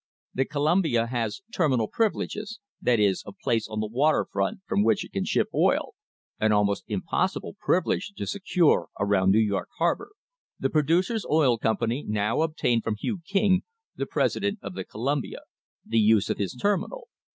The 0.33 0.45
Columbia 0.45 1.05
has 1.05 1.41
"terminal 1.53 1.87
privileges," 1.87 2.59
that 2.81 2.99
is, 2.99 3.21
a 3.23 3.31
place 3.31 3.67
on 3.67 3.81
the 3.81 3.85
water 3.85 4.25
front 4.25 4.61
from 4.65 4.83
which 4.83 5.05
it 5.05 5.11
can 5.13 5.25
ship 5.25 5.47
oil 5.53 5.93
an 6.39 6.51
almost 6.51 6.85
impossible 6.87 7.55
privilege 7.59 8.11
to 8.17 8.25
secure 8.25 8.87
around 8.99 9.29
New 9.29 9.37
York 9.37 9.69
harbour. 9.77 10.13
The 10.59 10.71
Producers' 10.71 11.23
Oil 11.29 11.59
Company 11.59 12.03
now 12.07 12.41
obtained 12.41 12.83
from 12.83 12.95
Hugh 12.99 13.19
King, 13.27 13.61
the 13.95 14.07
president 14.07 14.57
of 14.63 14.73
the 14.73 14.85
Columbia, 14.85 15.41
the 15.85 15.99
use 15.99 16.31
of 16.31 16.39
his 16.39 16.53
terminal. 16.55 17.07